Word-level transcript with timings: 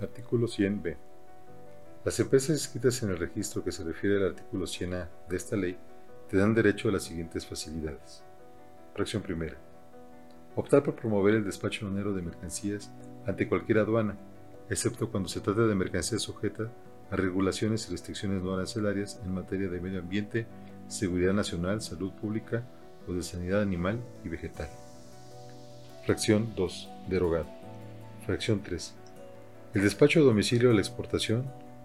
Artículo 0.00 0.46
100b. 0.46 0.94
Las 2.04 2.20
empresas 2.20 2.50
inscritas 2.50 3.02
en 3.02 3.10
el 3.10 3.18
registro 3.18 3.64
que 3.64 3.72
se 3.72 3.82
refiere 3.82 4.18
al 4.18 4.30
artículo 4.30 4.66
100a 4.66 5.08
de 5.26 5.36
esta 5.36 5.56
ley 5.56 5.78
te 6.28 6.36
dan 6.36 6.54
derecho 6.54 6.90
a 6.90 6.92
las 6.92 7.04
siguientes 7.04 7.46
facilidades. 7.46 8.22
Fracción 8.92 9.22
primera. 9.22 9.56
Optar 10.54 10.82
por 10.82 10.96
promover 10.96 11.36
el 11.36 11.44
despacho 11.44 11.86
aduanero 11.86 12.12
de 12.12 12.20
mercancías 12.20 12.90
ante 13.26 13.48
cualquier 13.48 13.78
aduana, 13.78 14.18
excepto 14.68 15.10
cuando 15.10 15.30
se 15.30 15.40
trata 15.40 15.66
de 15.66 15.74
mercancías 15.74 16.20
sujetas 16.20 16.68
a 17.10 17.16
regulaciones 17.16 17.88
y 17.88 17.92
restricciones 17.92 18.42
no 18.42 18.52
arancelarias 18.52 19.18
en 19.24 19.32
materia 19.32 19.68
de 19.68 19.80
medio 19.80 20.00
ambiente, 20.00 20.46
seguridad 20.88 21.32
nacional, 21.32 21.80
salud 21.80 22.12
pública 22.12 22.64
o 23.08 23.14
de 23.14 23.22
sanidad 23.22 23.62
animal 23.62 23.98
y 24.24 24.28
vegetal. 24.28 24.68
Fracción 26.04 26.52
2. 26.54 26.90
Derogado. 27.08 27.46
Fracción 28.26 28.62
3 28.62 28.94
el 29.74 29.82
despacho 29.82 30.20
de 30.20 30.26
domicilio 30.26 30.68
de 30.68 30.74
la 30.74 30.80
exportación, 30.80 31.44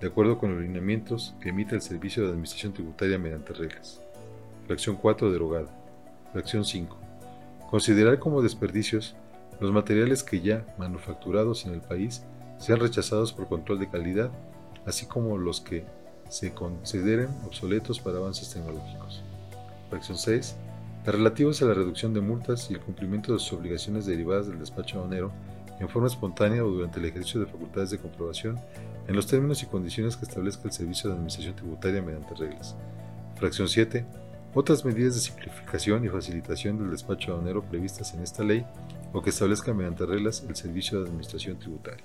de 0.00 0.06
acuerdo 0.06 0.38
con 0.38 0.54
los 0.54 0.62
lineamientos 0.62 1.34
que 1.40 1.50
emite 1.50 1.74
el 1.74 1.82
Servicio 1.82 2.22
de 2.22 2.30
Administración 2.30 2.72
Tributaria 2.72 3.18
mediante 3.18 3.52
reglas. 3.52 4.00
Fracción 4.66 4.96
4 4.96 5.32
derogada. 5.32 5.68
Fracción 6.32 6.64
5. 6.64 6.96
Considerar 7.70 8.18
como 8.18 8.42
desperdicios 8.42 9.16
los 9.60 9.72
materiales 9.72 10.22
que 10.22 10.40
ya 10.40 10.64
manufacturados 10.78 11.66
en 11.66 11.74
el 11.74 11.80
país 11.80 12.22
sean 12.58 12.80
rechazados 12.80 13.32
por 13.32 13.48
control 13.48 13.78
de 13.78 13.88
calidad, 13.88 14.30
así 14.86 15.06
como 15.06 15.38
los 15.38 15.60
que 15.60 15.84
se 16.28 16.54
consideren 16.54 17.28
obsoletos 17.46 18.00
para 18.00 18.18
avances 18.18 18.50
tecnológicos. 18.50 19.22
Fracción 19.90 20.18
6. 20.18 20.56
Las 21.04 21.14
relativas 21.14 21.60
a 21.62 21.66
la 21.66 21.74
reducción 21.74 22.14
de 22.14 22.20
multas 22.20 22.70
y 22.70 22.74
el 22.74 22.80
cumplimiento 22.80 23.32
de 23.32 23.40
sus 23.40 23.54
obligaciones 23.54 24.06
derivadas 24.06 24.46
del 24.46 24.58
despacho 24.58 24.98
aduanero 24.98 25.32
en 25.80 25.88
forma 25.88 26.08
espontánea 26.08 26.64
o 26.64 26.68
durante 26.68 27.00
el 27.00 27.06
ejercicio 27.06 27.40
de 27.40 27.46
facultades 27.46 27.90
de 27.90 27.98
comprobación 27.98 28.58
en 29.08 29.16
los 29.16 29.26
términos 29.26 29.62
y 29.62 29.66
condiciones 29.66 30.16
que 30.16 30.24
establezca 30.24 30.62
el 30.64 30.72
Servicio 30.72 31.08
de 31.08 31.14
Administración 31.16 31.56
Tributaria 31.56 32.02
mediante 32.02 32.34
reglas. 32.34 32.76
Fracción 33.36 33.68
7. 33.68 34.04
Otras 34.54 34.84
medidas 34.84 35.14
de 35.14 35.20
simplificación 35.20 36.04
y 36.04 36.08
facilitación 36.08 36.78
del 36.78 36.90
despacho 36.90 37.32
aduanero 37.32 37.62
previstas 37.62 38.12
en 38.14 38.22
esta 38.22 38.44
ley 38.44 38.64
o 39.12 39.22
que 39.22 39.30
establezca 39.30 39.74
mediante 39.74 40.06
reglas 40.06 40.44
el 40.48 40.56
Servicio 40.56 40.98
de 40.98 41.08
Administración 41.08 41.58
Tributaria. 41.58 42.04